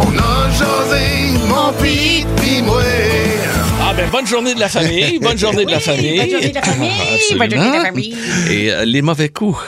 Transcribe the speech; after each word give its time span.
On 0.00 0.18
a 0.18 0.50
jasé, 0.50 1.38
mon 1.48 1.72
pis 1.82 2.24
pis 2.40 2.62
moi. 2.62 2.82
Ah 3.82 3.92
ben 3.94 4.08
bonne 4.10 4.26
journée 4.26 4.54
de 4.54 4.60
la 4.60 4.68
famille, 4.70 5.18
bonne 5.18 5.36
journée 5.38 5.64
de 5.64 5.70
la 5.70 5.80
famille. 5.80 6.18
Bonne 6.18 6.30
journée 6.30 6.48
de 6.48 6.54
la 6.54 6.62
famille. 6.62 6.90
Bonne 7.38 7.50
journée 7.50 7.68
de 7.68 7.74
la 7.74 7.84
famille. 7.84 8.16
Et 8.50 8.72
euh, 8.72 8.84
les 8.84 9.02
mauvais 9.02 9.28
coups. 9.28 9.58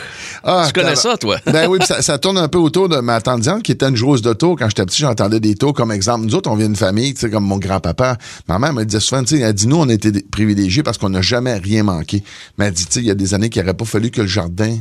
Ah, 0.44 0.64
tu 0.66 0.72
connais 0.72 0.96
ça, 0.96 1.16
toi? 1.18 1.38
Ben 1.46 1.68
oui, 1.68 1.78
puis 1.78 1.86
ça, 1.86 2.00
ça 2.00 2.16
tourne 2.16 2.38
un 2.38 2.48
peu 2.48 2.58
autour 2.58 2.88
de 2.88 2.98
ma 2.98 3.20
tante 3.20 3.40
Diane, 3.40 3.60
qui 3.60 3.72
était 3.72 3.88
une 3.88 3.96
joueuse 3.96 4.22
de 4.22 4.32
tour. 4.32 4.56
Quand 4.58 4.68
j'étais 4.68 4.86
petit, 4.86 5.02
j'entendais 5.02 5.40
des 5.40 5.56
tours 5.56 5.74
comme 5.74 5.92
exemple. 5.92 6.24
Nous 6.24 6.34
autres, 6.34 6.50
on 6.50 6.56
vient 6.56 6.66
d'une 6.66 6.76
famille, 6.76 7.12
tu 7.12 7.20
sais, 7.20 7.30
comme 7.30 7.44
mon 7.44 7.58
grand-papa. 7.58 8.16
Ma 8.48 8.58
mère 8.58 8.72
me 8.72 8.84
disait 8.84 9.00
souvent, 9.00 9.22
tu 9.22 9.36
sais, 9.36 9.42
elle 9.42 9.52
dit, 9.52 9.66
nous, 9.66 9.76
on 9.76 9.88
était 9.88 10.12
privilégiés 10.30 10.82
parce 10.82 10.96
qu'on 10.96 11.10
n'a 11.10 11.22
jamais 11.22 11.54
rien 11.54 11.82
manqué. 11.82 12.22
Mais 12.56 12.66
elle 12.66 12.72
dit, 12.72 12.86
tu 12.86 12.92
sais, 12.92 13.00
il 13.00 13.06
y 13.06 13.10
a 13.10 13.14
des 13.14 13.34
années 13.34 13.50
qu'il 13.50 13.60
n'aurait 13.62 13.74
pas 13.74 13.84
fallu 13.84 14.10
que 14.10 14.22
le 14.22 14.28
jardin... 14.28 14.78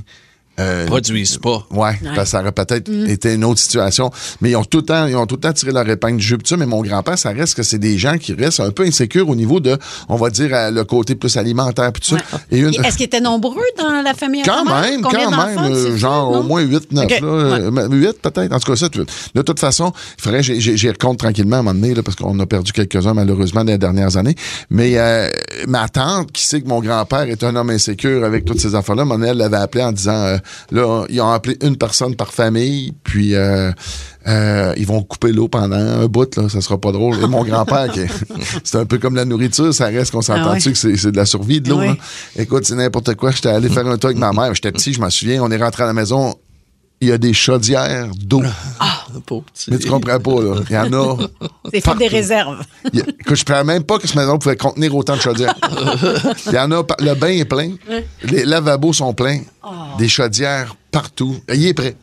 euh, 0.59 0.85
Produisent 0.87 1.37
pas. 1.37 1.65
Ouais, 1.71 1.91
parce 2.03 2.17
que 2.17 2.25
ça 2.25 2.41
aurait 2.41 2.51
peut-être 2.51 2.89
été 3.07 3.33
une 3.35 3.43
autre 3.45 3.59
situation. 3.59 4.09
Mais 4.41 4.51
ils 4.51 4.55
ont 4.55 4.63
tout 4.63 4.77
le 4.79 4.83
temps, 4.85 5.05
ils 5.05 5.15
ont 5.15 5.25
tout 5.27 5.35
le 5.35 5.41
temps 5.41 5.53
tiré 5.53 5.71
leur 5.71 5.87
épingle 5.89 6.17
du 6.17 6.25
jeu. 6.25 6.37
mais 6.57 6.65
mon 6.65 6.81
grand-père, 6.81 7.17
ça 7.17 7.29
reste 7.31 7.55
que 7.55 7.63
c'est 7.63 7.77
des 7.77 7.97
gens 7.97 8.17
qui 8.17 8.33
restent 8.33 8.59
un 8.59 8.71
peu 8.71 8.83
insécures 8.83 9.29
au 9.29 9.35
niveau 9.35 9.59
de, 9.59 9.77
on 10.09 10.15
va 10.15 10.29
dire, 10.29 10.49
euh, 10.53 10.71
le 10.71 10.83
côté 10.83 11.15
plus 11.15 11.35
alimentaire 11.37 11.91
puis 11.91 12.01
tout 12.01 12.17
ça. 12.17 12.37
Et 12.51 12.59
une- 12.59 12.73
Est-ce 12.83 12.97
qu'ils 12.97 13.05
étaient 13.05 13.21
nombreux 13.21 13.61
dans 13.77 14.01
la 14.01 14.13
famille? 14.13 14.43
quand 14.43 14.65
même, 14.65 15.01
Combien 15.01 15.29
quand 15.29 15.45
même, 15.45 15.59
euh, 15.71 15.97
genre 15.97 16.31
au 16.31 16.43
moins 16.43 16.61
8, 16.61 16.91
9, 16.91 17.05
Ok, 17.05 17.19
là, 17.21 17.71
mais 17.71 17.95
8 17.95 18.21
peut-être, 18.21 18.51
en 18.53 18.59
tout 18.59 18.71
cas 18.71 18.75
7, 18.77 18.95
8. 18.95 19.09
De 19.35 19.41
toute 19.41 19.59
façon, 19.59 19.91
il 20.17 20.21
faudrait, 20.23 20.41
j'ai 20.43 20.89
recompte 20.89 21.19
tranquillement 21.19 21.57
à 21.57 21.59
un 21.59 21.63
moment 21.63 21.79
donné, 21.79 21.93
là, 21.93 22.03
parce 22.03 22.15
qu'on 22.15 22.37
a 22.39 22.45
perdu 22.45 22.71
quelques-uns 22.71 23.13
malheureusement 23.13 23.63
dans 23.63 23.71
les 23.71 23.77
dernières 23.77 24.17
années. 24.17 24.35
Mais 24.69 24.97
euh, 24.97 25.29
ma 25.67 25.87
tante, 25.89 26.31
qui 26.31 26.45
sait 26.45 26.61
que 26.61 26.67
mon 26.67 26.79
grand-père 26.81 27.23
est 27.29 27.43
un 27.43 27.55
homme 27.55 27.69
insécure 27.69 28.23
avec 28.25 28.45
toutes 28.45 28.59
ces 28.59 28.75
affaires-là, 28.75 29.05
mon 29.05 29.21
elle 29.21 29.37
l'avait 29.37 29.57
appelé 29.57 29.83
en 29.83 29.91
disant, 29.91 30.13
euh, 30.13 30.37
là, 30.71 31.05
ils 31.09 31.21
ont 31.21 31.29
appelé 31.31 31.57
une 31.61 31.77
personne 31.77 32.15
par 32.15 32.33
famille, 32.33 32.93
puis 33.03 33.35
euh, 33.35 33.71
euh, 34.27 34.73
ils 34.77 34.85
vont 34.85 35.01
couper 35.03 35.31
l'eau 35.31 35.47
pendant 35.47 35.75
un 35.77 36.05
bout, 36.07 36.35
là, 36.35 36.49
ça 36.49 36.61
sera 36.61 36.77
pas 36.77 36.91
drôle. 36.91 37.15
Et 37.23 37.27
mon 37.27 37.43
grand-père, 37.45 37.87
c'est 38.63 38.77
un 38.77 38.85
peu 38.85 38.97
comme 38.97 39.15
la 39.15 39.25
nourriture, 39.25 39.73
ça 39.73 39.85
reste 39.87 40.11
qu'on 40.11 40.21
s'entend 40.21 40.49
Ah 40.49 40.53
ouais. 40.53 40.61
que 40.61 40.73
c'est 40.73 41.11
de 41.11 41.17
la 41.17 41.25
survie 41.25 41.61
de 41.61 41.69
l'eau. 41.69 41.79
Oui. 41.79 41.87
là. 41.87 41.95
Écoute, 42.37 42.65
c'est 42.65 42.75
n'importe 42.75 43.15
quoi. 43.15 43.31
J'étais 43.31 43.49
allé 43.49 43.69
faire 43.69 43.87
un 43.87 43.97
tour 43.97 44.09
avec 44.09 44.17
ma 44.17 44.31
mère. 44.33 44.53
J'étais 44.55 44.71
petit, 44.71 44.93
je 44.93 44.99
m'en 44.99 45.09
souviens. 45.09 45.41
On 45.43 45.51
est 45.51 45.57
rentré 45.61 45.83
à 45.83 45.87
la 45.87 45.93
maison. 45.93 46.35
Il 46.99 47.09
y 47.09 47.11
a 47.11 47.19
des 47.19 47.31
chaudières 47.33 48.07
d'eau. 48.19 48.41
Pauvre 49.27 49.43
petit. 49.53 49.69
Mais 49.69 49.77
tu 49.77 49.87
comprends 49.87 50.19
pas, 50.19 50.41
là. 50.41 50.55
Il 50.67 50.73
y 50.73 50.77
en 50.79 50.91
a. 50.93 51.17
C'est 51.71 51.81
fait 51.81 51.95
des 51.95 52.07
réserves. 52.07 52.63
Il 52.91 52.99
y 52.99 53.01
a- 53.03 53.05
que 53.05 53.35
je 53.35 53.43
ne 53.43 53.47
savais 53.47 53.63
même 53.63 53.83
pas 53.83 53.99
que 53.99 54.07
cette 54.07 54.15
maison 54.15 54.39
pouvait 54.39 54.55
contenir 54.57 54.95
autant 54.95 55.15
de 55.15 55.21
chaudières. 55.21 55.53
Il 56.47 56.53
y 56.53 56.57
en 56.59 56.71
a. 56.71 56.83
Le 56.99 57.13
bain 57.13 57.27
est 57.29 57.45
plein. 57.45 57.73
Les 58.23 58.45
lavabos 58.45 58.93
sont 58.93 59.13
pleins. 59.13 59.41
Des 59.97 60.07
chaudières 60.07 60.75
partout. 60.91 61.37
Il 61.53 61.65
est 61.67 61.73
prêt. 61.73 61.95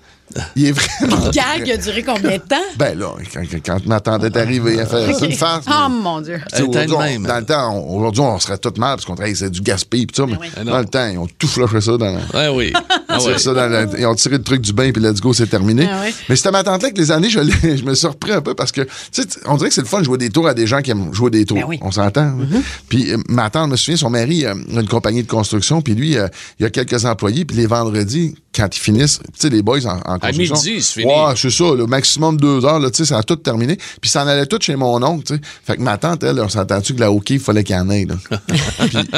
Il 0.56 0.66
est 0.66 0.72
vraiment. 0.72 1.26
Le 1.26 1.30
gag 1.30 1.62
prêt. 1.62 1.72
a 1.72 1.76
duré 1.76 2.02
combien 2.02 2.30
de 2.38 2.42
temps? 2.42 2.56
Ben 2.76 2.98
là, 2.98 3.08
quand, 3.32 3.42
quand- 3.42 3.60
quand 3.64 3.86
ma 3.86 4.00
tante 4.00 4.24
est 4.24 4.36
arrivée, 4.36 4.76
elle 4.76 4.86
fait 4.86 5.12
ça 5.12 5.26
une 5.26 5.32
face. 5.32 5.64
Oh 5.68 5.88
mon 5.90 6.20
Dieu. 6.22 6.40
On-. 6.60 7.20
Dans 7.22 7.38
le 7.38 7.44
temps, 7.44 7.72
on- 7.76 7.98
aujourd'hui, 7.98 8.22
on 8.22 8.38
serait 8.40 8.58
tout 8.58 8.72
mal 8.78 8.96
parce 8.96 9.04
qu'on 9.04 9.14
travaille, 9.14 9.36
c'est 9.36 9.50
du 9.50 9.60
gaspille 9.60 10.06
pis 10.06 10.14
ça, 10.16 10.24
mais 10.26 10.36
oui. 10.40 10.48
dans 10.64 10.78
le 10.78 10.86
temps, 10.86 11.06
ils 11.06 11.18
ont 11.18 11.28
tout 11.38 11.46
flushé 11.46 11.80
ça 11.80 11.96
dans 11.98 12.06
la- 12.32 12.50
Ouais, 12.52 12.56
oui. 12.56 12.72
Ah, 13.20 13.24
ouais. 13.24 13.38
ça, 13.38 13.52
dans 13.54 13.66
la- 13.68 13.86
ils 13.98 14.06
ont 14.06 14.14
tiré 14.14 14.36
le 14.38 14.42
truc 14.42 14.60
du 14.60 14.72
bain, 14.72 14.90
puis 14.92 15.02
let's 15.02 15.20
go, 15.20 15.32
c'est 15.32 15.46
terminé. 15.46 15.88
Ah 15.90 16.00
ouais. 16.02 16.14
Mais 16.28 16.36
c'était 16.36 16.50
ma 16.50 16.62
tante-là 16.62 16.90
que 16.90 16.96
les 16.98 17.10
années, 17.10 17.28
je, 17.30 17.38
me 17.84 17.94
suis 17.94 18.06
repris 18.06 18.32
un 18.32 18.40
peu 18.40 18.54
parce 18.54 18.72
que, 18.72 18.82
tu 18.82 18.88
sais, 19.12 19.22
on 19.46 19.56
dirait 19.56 19.68
que 19.68 19.74
c'est 19.74 19.80
le 19.82 19.86
fun 19.86 20.00
de 20.00 20.04
jouer 20.04 20.18
des 20.18 20.30
tours 20.30 20.48
à 20.48 20.54
des 20.54 20.66
gens 20.66 20.80
qui 20.82 20.90
aiment 20.90 21.12
jouer 21.14 21.30
des 21.30 21.44
tours. 21.44 21.58
Ben 21.58 21.64
oui. 21.68 21.76
Mm-hmm. 21.76 21.86
On 21.86 21.90
s'entend. 21.92 22.20
hein? 22.22 22.62
Puis 22.88 23.12
euh, 23.12 23.18
ma 23.28 23.50
tante, 23.50 23.66
je 23.68 23.72
me 23.72 23.76
souviens, 23.76 23.96
son 23.96 24.10
mari 24.10 24.44
euh, 24.44 24.54
a 24.76 24.80
une 24.80 24.88
compagnie 24.88 25.22
de 25.22 25.28
construction, 25.30 25.80
puis 25.82 25.94
lui, 25.94 26.16
euh, 26.16 26.28
il 26.58 26.62
y 26.64 26.66
a 26.66 26.70
quelques 26.70 27.04
employés, 27.04 27.44
puis 27.44 27.56
les 27.56 27.66
vendredis, 27.66 28.34
quand 28.54 28.68
ils 28.74 28.78
finissent, 28.80 29.18
tu 29.18 29.28
sais, 29.36 29.48
les 29.50 29.62
boys 29.62 29.84
en, 29.86 29.98
en 30.14 30.18
construction. 30.18 30.54
midi, 30.54 30.82
c'est 30.82 31.00
fini. 31.00 31.12
Ouais, 31.12 31.34
c'est 31.36 31.50
ça, 31.50 31.64
le 31.76 31.86
maximum 31.86 32.36
deux 32.36 32.64
heures, 32.64 32.78
là, 32.78 32.90
tu 32.90 32.98
sais, 32.98 33.04
ça 33.04 33.18
a 33.18 33.22
tout 33.22 33.36
terminé. 33.36 33.76
Puis 34.00 34.10
ça 34.10 34.22
en 34.24 34.28
allait 34.28 34.46
tout 34.46 34.58
chez 34.60 34.76
mon 34.76 35.02
oncle, 35.02 35.24
tu 35.24 35.34
sais. 35.34 35.40
Fait 35.66 35.76
que 35.76 35.82
ma 35.82 35.98
tante, 35.98 36.22
elle, 36.22 36.38
on 36.40 36.48
s'entend-tu 36.48 36.94
que 36.94 37.00
la 37.00 37.10
hockey, 37.10 37.34
il 37.34 37.40
fallait 37.40 37.64
qu'il 37.64 37.74
y 37.74 37.78
en 37.78 37.90
ait, 37.90 38.06
là. 38.06 38.14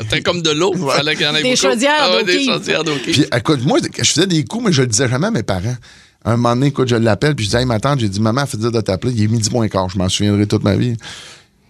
C'était 0.00 0.22
comme 0.22 0.42
de 0.42 0.50
l'eau. 0.50 0.72
Fallait 0.88 1.14
qu'il 1.16 1.26
y 1.26 1.28
en 1.28 1.34
ait 1.34 1.42
Des 1.42 1.50
beaucoup. 1.50 1.62
chaudières 1.62 1.92
Ah 2.00 2.16
ouais, 2.16 2.24
Des 2.24 2.44
chaudières 2.44 2.84
d'Oki. 2.84 3.12
Puis, 3.14 3.26
écoute, 3.32 3.64
moi, 3.64 3.78
je 3.96 4.10
faisais 4.10 4.26
des 4.26 4.42
coups, 4.44 4.64
mais 4.66 4.72
je 4.72 4.80
le 4.82 4.88
disais 4.88 5.08
jamais 5.08 5.28
à 5.28 5.30
mes 5.30 5.44
parents. 5.44 5.76
Un 6.24 6.32
moment 6.36 6.56
donné, 6.56 6.66
écoute, 6.66 6.88
je 6.88 6.96
l'appelle, 6.96 7.36
puis 7.36 7.44
je 7.44 7.50
dis, 7.50 7.56
hey, 7.56 7.64
ma 7.64 7.78
tante, 7.78 8.00
j'ai 8.00 8.08
dit, 8.08 8.20
maman, 8.20 8.44
fait 8.44 8.56
dire 8.56 8.72
de 8.72 8.80
t'appeler. 8.80 9.12
Il 9.12 9.22
est 9.22 9.28
midi 9.28 9.50
moins 9.52 9.68
quart, 9.68 9.88
je 9.88 9.96
m'en 9.96 10.08
souviendrai 10.08 10.46
toute 10.48 10.64
ma 10.64 10.74
vie. 10.74 10.96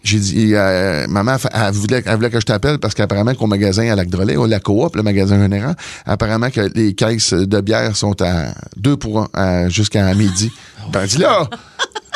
J'ai 0.02 0.18
dit, 0.18 0.54
euh, 0.54 1.06
maman, 1.06 1.36
elle, 1.52 1.72
voulait, 1.74 2.02
elle 2.06 2.14
voulait 2.16 2.30
que 2.30 2.40
je 2.40 2.46
t'appelle 2.46 2.78
parce 2.78 2.94
qu'apparemment 2.94 3.34
qu'au 3.34 3.46
magasin 3.46 3.90
à 3.90 3.94
Lac 3.94 4.08
Drolet, 4.08 4.38
ou 4.38 4.46
la 4.46 4.58
coop, 4.58 4.96
le 4.96 5.02
magasin 5.02 5.38
général, 5.38 5.76
apparemment 6.06 6.48
que 6.48 6.62
les 6.74 6.94
caisses 6.94 7.34
de 7.34 7.60
bière 7.60 7.94
sont 7.94 8.14
à 8.22 8.54
deux 8.78 8.96
pour 8.96 9.20
un 9.20 9.28
à- 9.34 9.68
jusqu'à 9.68 10.14
midi. 10.14 10.50
Ben, 10.92 11.04
dit 11.04 11.18
là, 11.18 11.48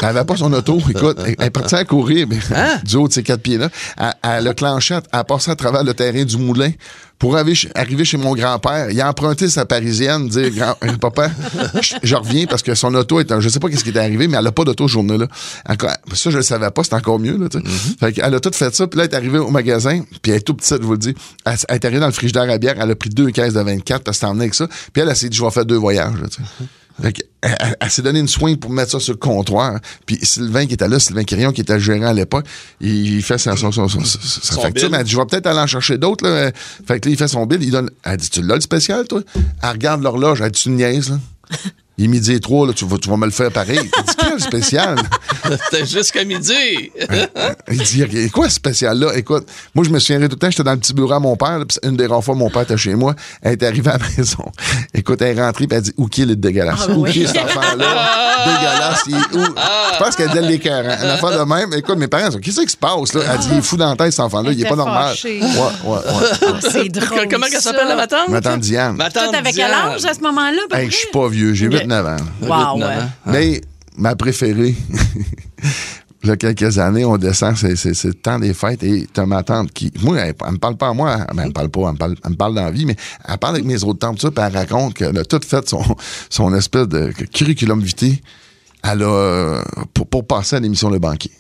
elle 0.03 0.09
avait 0.09 0.25
pas 0.25 0.37
son 0.37 0.53
auto. 0.53 0.79
Écoute, 0.89 1.19
elle, 1.25 1.35
elle 1.39 1.47
est 1.47 1.51
partie 1.51 1.75
à 1.75 1.85
courir, 1.85 2.27
mais, 2.29 2.39
du 2.85 2.97
haut 2.97 3.09
de 3.09 3.13
ses 3.13 3.23
quatre 3.23 3.43
pieds-là. 3.43 3.69
Elle, 3.99 4.13
elle 4.23 4.49
a 4.49 4.55
clenché, 4.55 4.95
elle 4.95 5.03
a 5.13 5.25
passé 5.25 5.51
à 5.51 5.57
travers 5.57 5.83
le 5.85 5.95
terrain 5.95 6.25
du 6.25 6.37
moulin 6.37 6.71
pour 7.19 7.37
arriver 7.37 7.55
chez, 8.05 8.17
mon 8.17 8.33
grand-père. 8.35 8.91
Il 8.91 9.01
a 9.01 9.09
emprunté 9.09 9.49
sa 9.49 9.65
parisienne, 9.65 10.29
dire, 10.29 10.51
grand, 10.51 10.77
euh, 10.85 10.97
papa, 10.99 11.31
je, 11.83 11.95
je 12.03 12.15
reviens 12.15 12.47
parce 12.47 12.63
que 12.63 12.77
son 12.77 12.95
auto 12.95 13.19
est 13.19 13.33
un, 13.33 13.41
je 13.41 13.49
sais 13.49 13.59
pas 13.59 13.69
qu'est-ce 13.69 13.83
qui 13.83 13.91
est 13.91 13.99
arrivé, 13.99 14.29
mais 14.29 14.37
elle 14.39 14.47
a 14.47 14.53
pas 14.53 14.63
d'auto 14.63 14.87
ce 14.87 14.93
journée-là. 14.93 15.27
Encore- 15.69 15.91
Ça, 16.13 16.31
je 16.31 16.37
le 16.37 16.43
savais 16.43 16.71
pas, 16.71 16.85
c'est 16.85 16.95
encore 16.95 17.19
mieux, 17.19 17.37
là, 17.37 17.47
sais. 17.53 17.59
Fait 17.99 18.13
qu'elle 18.13 18.33
a 18.35 18.39
tout 18.39 18.53
fait 18.55 18.73
ça, 18.73 18.87
puis 18.87 18.99
là, 18.99 19.05
elle 19.05 19.11
est 19.11 19.17
arrivée 19.17 19.39
au 19.39 19.51
magasin, 19.51 20.03
puis 20.23 20.31
elle 20.31 20.39
est 20.39 20.43
tout 20.43 20.55
petite, 20.55 20.79
je 20.81 20.87
vous 20.87 20.93
le 20.93 20.99
dis. 20.99 21.15
Elle, 21.45 21.57
elle 21.69 21.75
est 21.75 21.85
arrivée 21.85 22.01
dans 22.01 22.07
le 22.07 22.13
frigidaire 22.13 22.49
à 22.49 22.59
bière, 22.59 22.77
elle 22.81 22.91
a 22.91 22.95
pris 22.95 23.11
deux 23.11 23.31
caisses 23.31 23.55
de 23.55 23.61
24, 23.63 24.05
parce 24.05 24.19
s'en 24.19 24.33
venait 24.33 24.45
avec 24.45 24.55
ça, 24.55 24.69
puis 24.93 25.03
elle, 25.03 25.09
elle 25.09 25.17
s'est 25.17 25.29
dit, 25.29 25.37
je 25.37 25.45
vais 25.45 25.51
faire 25.51 25.67
deux 25.67 25.77
voyages, 25.77 26.15
là. 26.21 26.29
Fait 27.01 27.13
que, 27.13 27.23
elle, 27.43 27.57
elle- 27.61 27.77
elle 27.81 27.91
s'est 27.91 28.03
donné 28.03 28.19
une 28.19 28.27
soin 28.29 28.55
pour 28.57 28.71
mettre 28.71 28.91
ça 28.91 29.01
sur 29.01 29.13
le 29.13 29.19
comptoir. 29.19 29.79
Puis 30.07 30.19
Sylvain 30.23 30.67
qui 30.67 30.75
était 30.75 30.89
là, 30.89 30.99
Sylvain 30.99 31.23
Quirion 31.25 31.53
qui 31.53 31.61
était 31.61 31.79
gérant 31.79 32.07
à 32.09 32.13
l'époque, 32.13 32.47
il, 32.81 33.17
il 33.19 33.23
fait 33.23 33.39
sa, 33.39 33.57
son, 33.57 33.71
son, 33.71 33.87
son- 33.89 34.01
Son 34.05 34.61
facture. 34.63 34.91
Mais 34.91 34.99
elle 34.99 35.05
dit, 35.05 35.13
je 35.13 35.17
vais 35.17 35.27
peut-être 35.27 35.47
aller 35.47 35.61
en 35.61 35.67
chercher 35.67 35.97
d'autres. 35.99 36.29
Là. 36.29 36.51
Fait 36.87 36.99
que 37.01 37.09
là, 37.09 37.13
il 37.13 37.17
fait 37.17 37.29
son 37.29 37.47
bill, 37.47 37.63
il 37.63 37.71
donne. 37.71 37.91
Elle 38.03 38.17
dit, 38.17 38.29
tu 38.31 38.43
l'as 38.43 38.57
le 38.57 38.61
spécial, 38.61 39.07
toi? 39.07 39.23
Elle 39.63 39.69
regarde 39.71 40.03
l'horloge, 40.03 40.41
elle 40.41 40.51
dit, 40.51 40.61
tu 40.63 40.71
niaises, 40.71 41.11
là? 41.11 41.19
Il 41.99 42.05
est 42.05 42.09
midi 42.09 42.33
et 42.33 42.39
trois, 42.41 42.65
là, 42.65 42.73
tu 42.73 42.85
vas, 42.87 42.97
tu 42.97 43.11
vas 43.11 43.17
me 43.17 43.25
le 43.27 43.33
faire 43.33 43.51
pareil. 43.51 43.79
Elle 43.79 44.05
dit, 44.05 44.15
quel 44.17 44.41
spécial? 44.41 44.97
C'était 45.71 45.85
jusqu'à 45.85 46.25
midi. 46.25 46.53
Il 47.71 47.79
dit, 47.79 48.05
il 48.09 48.23
y 48.23 48.25
a 48.25 48.29
quoi 48.29 48.49
ce 48.49 48.55
spécial-là? 48.55 49.17
Écoute, 49.17 49.47
moi, 49.75 49.85
je 49.85 49.91
me 49.91 49.99
souviendrai 49.99 50.29
tout 50.29 50.37
le 50.37 50.39
temps, 50.39 50.51
j'étais 50.51 50.63
dans 50.63 50.73
le 50.73 50.79
petit 50.79 50.95
bureau 50.95 51.13
à 51.13 51.19
mon 51.21 51.37
père, 51.37 51.59
là, 51.59 51.65
puis 51.65 51.79
une 51.83 51.97
des 51.97 52.07
rares 52.07 52.23
fois, 52.23 52.35
mon 52.35 52.51
père 52.51 52.63
était 52.63 52.77
chez 52.77 52.95
moi. 52.95 53.15
Elle 53.43 53.53
est 53.53 53.63
arrivée 53.65 53.91
à 53.91 53.99
la 53.99 54.05
maison. 54.17 54.45
Écoute, 54.95 55.21
elle 55.23 55.37
est 55.37 55.43
rentrée, 55.43 55.67
puis 55.67 55.77
elle 55.77 55.83
dit, 55.83 55.93
où 55.97 56.07
qui 56.07 56.23
est 56.23 56.27
dégueulasse? 56.27 56.87
Ah, 56.89 56.93
où 56.93 57.03
oui. 57.03 57.13
qui 57.13 57.23
est 57.25 57.27
cet 57.27 57.39
enfant-là? 57.39 58.45
dégueulasse, 58.47 59.03
il 59.09 59.17
est 59.17 59.37
où? 59.37 59.55
Je 59.95 59.99
pense 60.05 60.15
qu'elle 60.17 60.31
dit 60.31 60.39
l'écœurant. 60.41 60.97
Une 61.03 61.11
affaire 61.11 61.39
de 61.39 61.45
même. 61.45 61.73
Écoute, 61.75 61.99
mes 61.99 62.09
parents, 62.09 62.31
qu'est-ce 62.39 62.61
qui 62.61 62.69
se 62.69 62.77
passe, 62.77 63.13
là? 63.15 63.23
Elle 63.33 63.39
dit, 63.41 63.49
il 63.53 63.59
est 63.59 63.63
fou 63.63 63.77
dans 63.77 63.91
la 63.91 63.97
tête, 63.97 64.13
cet 64.13 64.21
enfant-là, 64.21 64.53
il 64.53 64.61
est 64.65 64.69
pas 64.69 64.77
normal. 64.77 65.17
Ouais, 65.25 65.41
ouais, 65.41 65.51
ouais. 65.85 66.61
C'est 66.71 66.89
drôle. 66.89 67.27
Comment 67.29 67.47
elle 67.47 67.53
ça. 67.55 67.61
s'appelle, 67.61 67.89
la 67.89 67.97
ma 67.97 68.07
tante? 68.07 68.29
Ma 68.29 68.41
tante 68.41 68.61
Diane. 68.61 68.97
Ma 68.97 69.11
tante 69.11 69.33
t'avais 69.33 69.53
quel 69.53 69.73
âge 69.73 70.05
à 70.05 70.15
ce 70.15 70.21
moment-là? 70.21 70.61
Hey, 70.73 70.91
je 70.91 70.97
suis 70.97 71.09
pas 71.09 71.29
vieux, 71.29 71.55
j'ai. 71.55 71.69
8-9 71.89 72.07
ans. 72.07 72.17
Wow, 72.43 72.49
Huit, 72.49 72.81
neuf 72.81 72.89
ouais. 72.89 73.03
ans. 73.03 73.11
Mais 73.27 73.61
ma 73.97 74.17
préférée, 74.17 74.75
il 76.23 76.29
y 76.29 76.31
a 76.31 76.37
quelques 76.37 76.79
années, 76.79 77.05
on 77.05 77.17
descend, 77.17 77.57
c'est, 77.57 78.05
le 78.05 78.15
temps 78.15 78.39
des 78.39 78.55
fêtes 78.55 78.83
et 78.83 79.07
t'as 79.13 79.27
ma 79.27 79.43
tante 79.43 79.73
qui, 79.73 79.93
moi, 80.03 80.19
elle, 80.19 80.35
elle 80.45 80.53
me 80.53 80.59
parle 80.59 80.77
pas 80.77 80.89
à 80.89 80.93
moi, 80.93 81.19
elle 81.29 81.47
me 81.47 81.53
parle 81.53 81.69
pas, 81.69 81.81
elle 81.81 81.93
me 81.93 81.97
parle, 81.97 82.15
elle 82.25 82.31
me 82.31 82.37
parle 82.37 82.55
dans 82.55 82.65
la 82.65 82.71
vie, 82.71 82.87
mais 82.87 82.97
elle 83.27 83.39
parle 83.39 83.57
avec 83.57 83.67
mes 83.67 83.83
autres 83.85 84.01
tantes, 84.01 84.19
puis 84.19 84.31
elle 84.37 84.57
raconte 84.57 84.95
qu'elle 84.95 85.19
a 85.19 85.25
tout 85.25 85.41
fait 85.47 85.69
son, 85.69 85.83
son 86.31 86.55
espèce 86.55 86.89
de 86.89 87.13
curriculum 87.33 87.81
vitae. 87.81 88.21
Elle 88.83 89.03
a, 89.03 89.63
pour, 89.93 90.07
pour 90.07 90.27
passer 90.27 90.57
à 90.57 90.61
l'émission 90.61 90.89
Le 90.89 90.99
Banquier. 90.99 91.33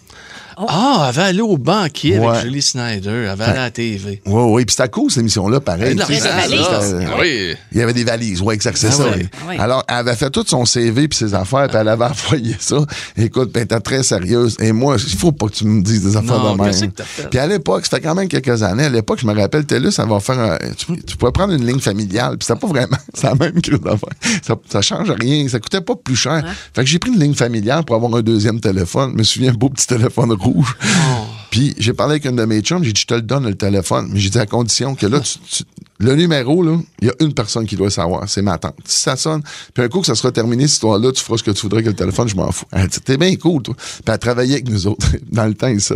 Ah, 0.68 0.98
elle 1.02 1.08
avait 1.08 1.28
allé 1.30 1.40
au 1.40 1.56
banquier 1.56 2.18
Ouais. 2.18 2.26
avec 2.28 2.42
Julie 2.42 2.62
Snyder. 2.62 3.10
Elle 3.10 3.28
avait 3.28 3.44
allé 3.44 3.58
à 3.58 3.62
la 3.64 3.70
TV. 3.70 4.20
Oui, 4.26 4.42
oui, 4.54 4.64
puis 4.64 4.74
c'était 4.76 4.88
cool, 4.88 5.10
cette 5.10 5.20
émission-là, 5.20 5.60
pareil. 5.60 5.94
Tu 5.96 5.98
sais, 5.98 6.02
avait 6.04 6.14
des 6.14 6.20
c'était- 6.20 6.34
valises. 6.34 6.66
c'était- 6.80 7.04
Ah 7.06 7.16
oui. 7.20 7.54
Il 7.72 7.78
y 7.78 7.82
avait 7.82 7.92
des 7.92 8.04
valises, 8.04 8.40
oui, 8.42 8.54
exact, 8.54 8.76
c'est 8.76 8.88
Ah 8.88 8.92
ça. 8.92 9.04
ouais. 9.04 9.12
oui. 9.18 9.28
Ah 9.32 9.48
ouais. 9.48 9.58
Alors, 9.58 9.84
elle 9.88 9.94
avait 9.96 10.16
fait 10.16 10.30
tout 10.30 10.44
son 10.46 10.64
CV 10.64 11.06
puis 11.08 11.16
ses 11.18 11.34
affaires, 11.34 11.68
puis 11.68 11.76
elle 11.78 11.88
avait 11.88 12.04
envoyé 12.06 12.56
ça. 12.58 12.78
Écoute, 13.16 13.50
elle 13.54 13.62
était 13.62 13.80
très 13.80 14.02
sérieuse. 14.02 14.56
Et 14.60 14.72
moi, 14.72 14.96
il 14.98 15.16
faut 15.16 15.32
pas 15.32 15.46
que 15.46 15.52
tu 15.52 15.64
me 15.64 15.82
dises 15.82 16.02
des 16.02 16.16
affaires 16.16 16.38
Non, 16.42 16.56
de 16.56 16.62
même. 16.62 16.92
Puis 17.30 17.38
à 17.38 17.46
l'époque, 17.46 17.84
ça 17.86 17.96
fait 17.98 18.02
quand 18.02 18.14
même 18.14 18.28
quelques 18.28 18.62
années, 18.62 18.84
à 18.84 18.88
l'époque, 18.88 19.18
je 19.20 19.26
me 19.26 19.34
rappelle, 19.38 19.64
TELUS, 19.64 19.92
ça 19.92 20.06
va 20.06 20.18
faire 20.20 20.38
un- 20.38 20.58
tu, 20.76 20.86
tu 21.04 21.16
pouvais 21.16 21.32
prendre 21.32 21.52
une 21.54 21.66
ligne 21.66 21.80
familiale, 21.80 22.36
puis 22.38 22.46
c'était 22.46 22.58
pas 22.60 22.66
vraiment, 22.66 22.96
c'est 23.14 23.26
la 23.28 23.34
même 23.34 23.60
crise 23.60 23.80
d'affaires. 23.80 24.08
Ça, 24.42 24.54
ça 24.68 24.82
change 24.82 25.10
rien, 25.10 25.46
ça 25.48 25.58
coûtait 25.60 25.80
pas 25.80 25.94
plus 25.96 26.16
cher. 26.16 26.42
Fait 26.74 26.82
que 26.82 26.86
j'ai 26.88 26.98
pris 26.98 27.10
une 27.12 27.20
ligne 27.20 27.34
familiale 27.34 27.84
pour 27.84 27.96
avoir 27.96 28.14
un 28.16 28.22
deuxième 28.22 28.60
téléphone. 28.60 29.10
Je 29.12 29.18
me 29.18 29.22
souviens, 29.22 29.50
un 29.52 29.54
beau 29.54 29.68
petit 29.68 29.86
téléphone 29.86 30.32
rouge. 30.32 30.47
Oh. 30.56 30.64
Puis 31.50 31.74
j'ai 31.78 31.94
parlé 31.94 32.12
avec 32.14 32.26
une 32.26 32.36
de 32.36 32.44
mes 32.44 32.60
chums, 32.60 32.84
j'ai 32.84 32.92
dit, 32.92 33.00
je 33.00 33.06
te 33.06 33.14
le 33.14 33.22
donne, 33.22 33.46
le 33.46 33.54
téléphone. 33.54 34.08
Mais 34.12 34.20
j'ai 34.20 34.28
dit, 34.30 34.38
à 34.38 34.46
condition 34.46 34.94
que 34.94 35.06
là, 35.06 35.20
tu- 35.20 35.38
tu- 35.38 35.64
le 36.00 36.14
numéro, 36.14 36.62
là, 36.62 36.78
il 37.00 37.08
y 37.08 37.10
a 37.10 37.14
une 37.20 37.32
personne 37.34 37.66
qui 37.66 37.74
doit 37.74 37.90
savoir, 37.90 38.28
c'est 38.28 38.42
ma 38.42 38.56
tante. 38.58 38.76
Si 38.84 39.00
ça 39.02 39.16
sonne, 39.16 39.42
puis 39.74 39.82
un 39.82 39.88
coup 39.88 40.00
que 40.00 40.06
ça 40.06 40.14
sera 40.14 40.30
terminé, 40.30 40.64
cette 40.64 40.74
histoire-là, 40.74 41.10
tu 41.10 41.24
feras 41.24 41.38
ce 41.38 41.42
que 41.42 41.50
tu 41.50 41.62
voudrais 41.62 41.82
que 41.82 41.88
le 41.88 41.94
téléphone, 41.96 42.28
je 42.28 42.36
m'en 42.36 42.52
fous. 42.52 42.66
Elle 42.70 42.86
dit, 42.88 43.00
t'es 43.00 43.16
bien 43.16 43.34
cool, 43.36 43.62
toi. 43.62 43.74
Puis 43.76 44.02
elle 44.06 44.18
travaillait 44.18 44.54
avec 44.54 44.68
nous 44.68 44.86
autres, 44.86 45.06
dans 45.32 45.46
le 45.46 45.54
temps, 45.54 45.68
ici. 45.68 45.94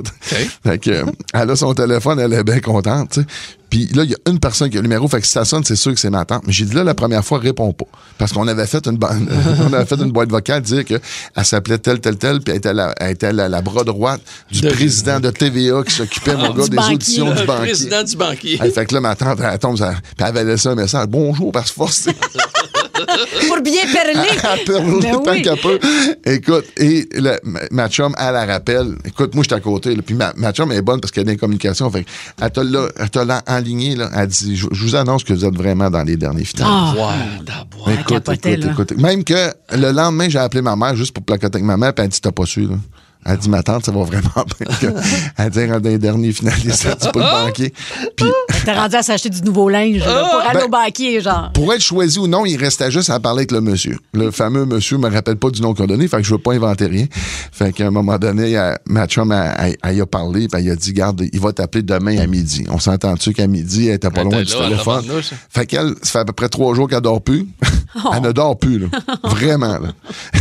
Fait 0.65 0.79
que, 0.79 0.91
euh, 0.91 1.05
elle 1.35 1.51
a 1.51 1.55
son 1.57 1.73
téléphone, 1.75 2.19
elle 2.19 2.33
est 2.33 2.45
bien 2.45 2.61
contente, 2.61 3.11
tu 3.11 3.21
sais. 3.21 3.27
Puis 3.73 3.87
là, 3.95 4.05
il 4.05 4.11
y 4.11 4.15
a 4.15 4.19
une 4.31 4.39
personne 4.39 4.69
qui 4.69 4.77
a 4.77 4.81
le 4.83 4.87
numéro, 4.87 5.09
fait 5.09 5.19
que 5.19 5.27
si 5.27 5.33
ça 5.33 5.47
sonne, 5.47 5.65
c'est 5.65 5.77
sûr 5.77 5.95
que 5.95 5.99
c'est 5.99 6.11
ma 6.11 6.27
tante. 6.27 6.43
Mais 6.47 6.53
j'ai 6.53 6.67
dit 6.67 6.75
là, 6.75 6.85
la 6.85 6.93
première 6.95 7.25
fois, 7.25 7.39
réponds 7.39 7.73
pas. 7.73 7.87
Parce 8.19 8.31
qu'on 8.31 8.47
avait 8.47 8.67
fait 8.67 8.87
une, 8.87 8.99
ba- 8.99 9.13
on 9.67 9.73
avait 9.73 9.87
fait 9.87 9.95
une 9.97 10.13
boîte 10.13 10.29
vocale 10.31 10.61
dire 10.61 10.85
qu'elle 10.85 11.01
s'appelait 11.43 11.79
telle, 11.79 11.99
telle, 11.99 12.19
telle, 12.19 12.41
puis 12.43 12.51
elle 12.53 12.59
était 12.59 12.75
la, 12.75 12.95
elle 13.01 13.13
était 13.13 13.33
la, 13.33 13.49
la 13.49 13.63
bras 13.63 13.83
droite 13.83 14.21
du 14.51 14.61
De- 14.61 14.69
président 14.69 15.21
de 15.21 15.31
TVA 15.31 15.83
qui 15.85 15.95
s'occupait, 15.95 16.37
mon 16.37 16.51
gars, 16.55 16.69
des 16.69 16.77
banquier. 16.77 16.95
auditions 16.97 17.31
Le 17.31 17.41
du 17.41 17.47
banquier. 17.47 17.63
président 17.63 18.03
du 18.03 18.17
banquier. 18.17 18.59
Hey, 18.63 18.71
fait 18.73 18.85
que 18.85 18.93
là, 18.95 19.01
ma 19.01 19.17
tante, 19.17 19.39
elle 19.43 19.59
tombe, 19.59 19.79
ça, 19.79 19.93
puis 19.93 20.03
elle 20.19 20.25
avait 20.27 20.45
laissé 20.45 20.69
un 20.69 20.75
message. 20.75 21.07
Bonjour, 21.09 21.51
parce 21.51 21.71
que 21.71 21.75
force, 21.77 22.05
Pour 23.49 23.61
bien 23.63 23.83
perler. 23.93 24.13
Ben 24.67 24.85
le 24.85 25.25
temps 25.25 25.33
oui. 25.33 25.43
qu'elle 25.43 25.59
peut. 25.59 25.79
Écoute, 26.25 26.65
et 26.77 27.09
le- 27.13 27.39
ma, 27.71 27.89
chum, 27.89 28.15
elle 28.19 28.33
la 28.35 28.47
rappelle. 28.47 28.97
Écoute, 29.05 29.35
moi, 29.35 29.43
j'étais 29.45 29.55
à 29.55 29.61
côté. 29.61 29.95
là, 29.95 30.03
puis 30.05 30.15
ma, 30.15 30.33
ma 30.37 30.53
chum 30.53 30.71
est 30.73 30.83
bonne 30.83 31.01
parce 31.01 31.11
qu'elle 31.11 31.29
a 31.29 31.33
des 31.33 31.37
communications. 31.37 31.91
Fait 31.91 32.05
elle 32.41 32.51
t'a 32.51 32.63
là, 32.63 32.89
elle 32.99 33.11
t'a 33.11 33.25
là 33.25 33.43
elle 33.47 34.27
dit, 34.27 34.57
je, 34.57 34.67
je 34.71 34.83
vous 34.85 34.95
annonce 34.97 35.25
que 35.25 35.33
vous 35.33 35.45
êtes 35.45 35.55
vraiment 35.57 35.91
dans 35.91 36.03
les 36.03 36.17
derniers 36.17 36.45
finales. 36.45 36.69
Ah. 36.71 36.95
Ouais, 36.97 37.45
d'abord. 37.45 37.89
Elle 37.89 38.01
Écoute, 38.01 38.29
écoute, 38.29 38.71
écoute. 38.71 38.99
Même 38.99 39.25
que 39.25 39.53
le 39.73 39.91
lendemain, 39.93 40.29
j'ai 40.29 40.39
appelé 40.39 40.63
ma 40.63 40.77
mère 40.77 40.95
juste 40.97 41.13
pour 41.13 41.25
placoter 41.25 41.57
avec 41.57 41.65
ma 41.67 41.77
mère, 41.77 41.95
puis 41.95 42.05
elle 42.05 42.11
dit 42.11 42.21
T'as 42.21 42.33
pas 42.33 42.47
su, 42.47 42.63
là. 42.63 42.77
Elle 43.25 43.37
dit 43.39 43.49
Ma 43.49 43.63
tante, 43.63 43.85
ça 43.87 43.93
va 43.93 44.03
vraiment 44.03 44.23
bien. 44.59 44.67
que- 44.81 44.95
Elle 45.39 45.51
dit 45.51 45.67
dans 45.67 45.79
les 45.79 45.99
derniers 45.99 46.33
finalistes, 46.33 46.87
elle 46.89 46.97
dit 46.97 47.09
pas 47.13 47.21
le 47.43 47.47
banquier. 47.47 47.73
Puis 48.17 48.27
T'es 48.65 48.73
rendu 48.75 48.97
à 48.97 49.03
s'acheter 49.03 49.31
du 49.31 49.43
nouveau 49.43 49.69
linge 49.69 49.99
là, 49.99 50.25
pour 50.31 50.41
aller 50.41 50.59
Ben- 50.61 50.65
au 50.67 50.69
banquier, 50.69 51.21
genre. 51.21 51.51
pour 51.53 51.73
être 51.73 51.81
choisi 51.81 52.19
ou 52.19 52.27
non, 52.27 52.45
il 52.47 52.57
restait 52.57 52.91
juste 52.91 53.11
à 53.11 53.19
parler 53.21 53.41
avec 53.41 53.53
le 53.53 53.61
monsieur. 53.61 53.99
Le 54.13 54.31
fameux 54.31 54.65
monsieur 54.67 54.99
me 54.99 55.09
rappelle 55.11 55.37
pas 55.37 55.51
du 55.51 55.61
nom 55.63 55.75
qu'on 55.75 55.85
a 55.85 55.87
donné, 55.87 56.07
fait 56.09 56.19
que 56.19 56.23
je 56.25 56.33
veux 56.35 56.39
pas 56.39 56.53
inventer 56.55 56.87
rien. 56.87 57.07
Fait 57.53 57.73
qu'à 57.73 57.87
un 57.87 57.91
moment 57.91 58.19
donné, 58.19 58.53
elle- 58.53 58.79
ma 58.87 59.07
chum, 59.07 59.33
elle, 59.33 59.53
elle- 59.59 59.77
elle 59.83 59.97
y 59.97 60.01
a 60.01 60.07
parlé, 60.07 60.49
puis 60.49 60.61
elle 60.65 60.71
a 60.73 60.77
dit, 60.77 60.93
garde, 60.93 61.23
il 61.33 61.41
va 61.41 61.53
t'appeler 61.53 61.83
demain 61.83 62.19
à 62.19 62.27
midi. 62.27 62.65
On 62.71 62.79
s'entend-tu 62.79 63.33
qu'à 63.33 63.47
midi, 63.47 63.89
elle 63.89 63.95
était 63.97 64.11
pas 64.11 64.21
Elle 64.23 64.29
loin 64.29 64.41
était 64.41 64.53
du 64.53 64.59
là, 64.61 64.69
téléphone? 64.69 65.05
Fait 65.51 65.67
qu'elle, 65.67 65.95
ça 66.03 66.11
fait 66.13 66.19
à 66.21 66.25
peu 66.25 66.33
près 66.33 66.49
trois 66.49 66.75
jours 66.75 66.89
qu'elle 66.89 67.01
dort 67.01 67.23
plus. 67.23 67.47
Elle 68.15 68.23
ne 68.23 68.33
dort 68.33 68.59
plus, 68.59 68.79
là. 68.79 68.87
Vraiment, 69.25 69.79
là. 69.79 69.89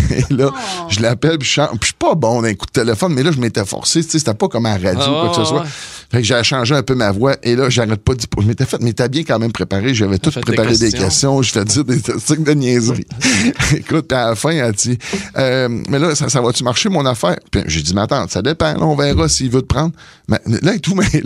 Et 0.09 0.33
là, 0.33 0.51
je 0.89 0.99
l'appelle, 1.01 1.37
puis 1.37 1.47
je 1.47 1.53
chante. 1.53 1.69
Puis 1.71 1.79
je 1.81 1.85
suis 1.87 1.93
pas 1.95 2.15
bon 2.15 2.41
d'un 2.41 2.53
coup 2.53 2.65
de 2.65 2.71
téléphone, 2.71 3.13
mais 3.13 3.23
là, 3.23 3.31
je 3.31 3.39
m'étais 3.39 3.65
forcé, 3.65 4.03
tu 4.03 4.09
sais, 4.11 4.19
c'était 4.19 4.33
pas 4.33 4.47
comme 4.47 4.65
à 4.65 4.77
la 4.77 4.89
radio 4.89 5.03
Ah, 5.05 5.09
ou 5.09 5.21
quoi 5.21 5.29
que 5.29 5.35
ce 5.43 5.45
soit. 5.45 5.65
Fait 6.11 6.17
que 6.17 6.23
j'ai 6.23 6.43
changé 6.43 6.75
un 6.75 6.83
peu 6.83 6.93
ma 6.95 7.11
voix, 7.11 7.35
et 7.43 7.55
là, 7.55 7.69
j'arrête 7.69 8.03
pas 8.03 8.13
d'y... 8.13 8.25
Je 8.37 8.45
m'étais 8.45 8.65
fait, 8.65 8.81
mais 8.81 8.91
t'as 8.93 9.07
bien 9.07 9.23
quand 9.23 9.39
même 9.39 9.51
préparé, 9.53 9.93
j'avais 9.93 10.17
tout 10.17 10.31
préparé 10.31 10.75
des 10.77 10.91
questions. 10.91 11.41
je 11.41 11.51
fais 11.51 11.63
dire 11.65 11.85
des 11.85 12.01
trucs 12.01 12.43
de 12.43 12.51
niaiserie. 12.53 13.05
Écoute, 13.75 14.11
à 14.11 14.29
la 14.29 14.35
fin, 14.35 14.49
elle 14.51 14.73
dit, 14.73 14.97
euh, 15.37 15.69
mais 15.89 15.99
là, 15.99 16.13
ça, 16.15 16.27
ça 16.29 16.41
va-tu 16.41 16.63
marcher, 16.63 16.89
mon 16.89 17.05
affaire? 17.05 17.37
Puis 17.49 17.61
j'ai 17.67 17.81
dit, 17.81 17.93
ma 17.93 18.07
tante, 18.07 18.31
ça 18.31 18.41
dépend, 18.41 18.73
là, 18.73 18.81
on 18.81 18.95
verra 18.95 19.29
s'il 19.29 19.49
veut 19.49 19.61
te 19.61 19.67
prendre. 19.67 19.91
Mais 20.27 20.39
là, 20.45 20.59
il 20.73 20.75
est 20.75 20.79
tout 20.79 20.95
mêlé. 20.95 21.21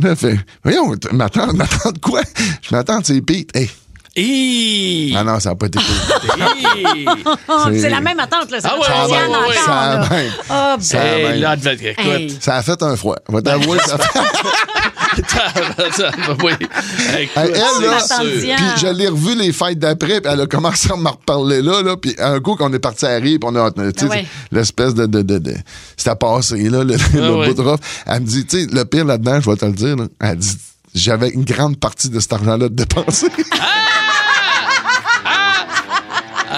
Là, 0.00 0.10
elle 0.10 0.16
fait, 0.16 0.38
voyons, 0.64 0.96
t- 0.96 1.08
ma 1.12 1.28
tante, 1.28 1.54
ma 1.54 1.66
tante 1.66 2.00
quoi? 2.00 2.20
Je 2.62 2.74
m'attends, 2.74 3.00
c'est 3.04 3.20
Pete. 3.20 3.54
Hey. 3.56 3.70
Hi! 4.16 5.14
Ah 5.16 5.24
non, 5.24 5.38
ça 5.40 5.50
n'a 5.50 5.56
pas 5.56 5.66
été! 5.66 5.78
Ah, 7.48 7.64
c'est- 7.70 7.80
c'est 7.80 7.90
la 7.90 8.00
même 8.00 8.18
attente, 8.18 8.50
là. 8.50 8.60
Ça 8.60 8.70
Ah 8.72 8.78
ouais, 8.78 8.86
changer 8.86 9.12
ouais, 9.12 9.36
ouais, 9.36 9.48
ouais. 9.48 9.54
Ça 9.64 9.80
a 9.80 10.08
même. 10.10 10.32
Ah, 10.48 10.76
Ça 10.80 11.00
a 11.00 11.04
même. 11.04 11.40
là, 11.40 11.54
écoute, 11.56 11.98
Hey. 11.98 12.36
Ça 12.40 12.56
a 12.56 12.62
fait 12.62 12.82
un 12.82 12.96
froid. 12.96 13.16
Va 13.28 13.42
t'avouer, 13.42 13.78
ça 13.80 13.96
a 13.96 13.98
fait... 13.98 14.18
ça- 15.96 16.10
oui. 16.44 16.52
Écoute, 17.18 17.32
Elle, 17.36 17.50
là. 17.52 17.98
Puis 18.56 18.66
je 18.80 18.86
l'ai 18.92 19.08
revu 19.08 19.34
les 19.36 19.52
fêtes 19.52 19.78
d'après, 19.78 20.20
puis 20.20 20.30
elle 20.32 20.40
a 20.40 20.46
commencé 20.46 20.90
à 20.92 20.96
me 20.96 21.08
reparler 21.08 21.62
là, 21.62 21.82
là, 21.82 21.96
puis 21.96 22.14
un 22.18 22.40
coup 22.40 22.56
qu'on 22.56 22.72
est 22.72 22.78
parti 22.78 23.04
à 23.06 23.16
rire, 23.16 23.38
puis 23.40 23.50
on 23.50 23.54
a, 23.56 23.70
tu 23.70 23.80
sais, 23.80 23.92
Ah 24.02 24.08
ouais. 24.08 24.26
l'espèce 24.50 24.94
de, 24.94 25.06
de, 25.06 25.22
de, 25.22 25.38
de- 25.38 25.54
c'était 25.96 26.16
passé, 26.16 26.56
là, 26.70 26.84
le, 26.84 26.94
le 27.14 27.22
Ah 27.22 27.32
ouais. 27.32 27.48
bout 27.48 27.54
de 27.54 27.62
rough. 27.68 27.80
Elle 28.06 28.20
me 28.20 28.26
dit, 28.26 28.46
tu 28.46 28.60
sais, 28.62 28.66
le 28.72 28.84
pire 28.84 29.04
là-dedans, 29.04 29.40
je 29.40 29.50
vais 29.50 29.56
te 29.56 29.64
le 29.66 29.72
dire, 29.72 29.96
là, 29.96 30.04
elle 30.20 30.36
dit, 30.38 30.56
j'avais 30.96 31.28
une 31.28 31.44
grande 31.44 31.78
partie 31.78 32.08
de 32.08 32.18
cet 32.20 32.32
argent-là 32.32 32.68
de 32.68 32.74
dépenser. 32.74 33.28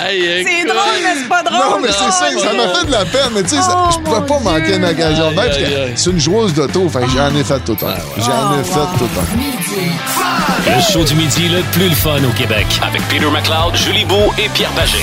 Hey, 0.01 0.45
C'est 0.45 0.65
drôle, 0.67 0.79
mais 1.03 1.15
c'est 1.23 1.29
pas 1.29 1.43
drôle. 1.43 1.59
non, 1.59 1.81
mais 1.81 1.89
c'est 1.89 2.13
ça, 2.13 2.31
ça 2.39 2.53
m'a 2.53 2.69
fait 2.75 2.87
de 2.87 2.93
la 2.93 3.05
peine, 3.05 3.31
mais 3.35 3.43
tu 3.43 3.49
sais, 3.51 3.57
Oh, 3.69 3.89
je 3.93 3.99
pouvais 3.99 4.27
pas 4.27 4.39
manquer 4.39 4.77
une 4.77 4.85
occasion 4.85 5.31
de 5.31 5.35
même, 5.35 5.39
Aïe, 5.41 5.47
parce 5.49 5.59
que 5.59 5.65
aïe, 5.65 5.75
aïe. 5.75 5.93
c'est 5.97 6.11
une 6.11 6.19
joueuse 6.21 6.55
d'auto, 6.55 6.89
fait 6.89 7.01
j'en 7.09 7.35
ai 7.35 7.43
fait 7.43 7.59
tout 7.61 7.73
le 7.73 7.79
temps. 7.79 7.87
J'en 8.19 8.53
Oh, 8.53 8.61
ai 8.61 8.65
fait 8.65 8.99
tout 8.99 9.05
le 9.05 9.09
temps. 9.09 10.77
Le 10.77 10.93
show 10.93 11.05
du 11.05 11.15
midi 11.15 11.49
le 11.49 11.63
plus 11.73 11.89
le 11.89 11.95
fun 11.95 12.19
au 12.23 12.33
Québec. 12.37 12.67
Avec 12.83 13.03
Peter 13.09 13.27
McLeod, 13.31 13.75
Julie 13.77 14.05
Beau 14.05 14.33
et 14.39 14.49
Pierre 14.51 14.71
Pagé. 14.71 14.99